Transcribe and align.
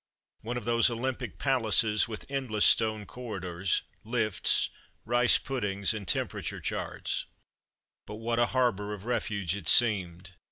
One 0.41 0.57
of 0.57 0.65
those 0.65 0.89
Olympic 0.89 1.37
palaces 1.37 2.07
with 2.07 2.25
endless 2.27 2.65
stone 2.65 3.05
cor 3.05 3.35
ridors, 3.39 3.83
lifts, 4.03 4.71
rice 5.05 5.37
puddings, 5.37 5.93
and 5.93 6.07
temperature 6.07 6.59
charts. 6.59 7.25
^ 7.25 7.25
From 7.25 7.25
Mud 7.25 7.35
to 7.35 7.43
Mufti 7.43 8.03
But 8.07 8.15
what 8.15 8.39
a 8.39 8.45
harbour 8.47 8.95
of 8.95 9.05
refuge 9.05 9.55
it 9.55 9.67
seemed 9.67 10.33